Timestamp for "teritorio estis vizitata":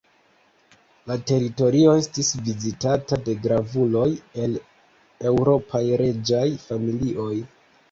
1.31-3.19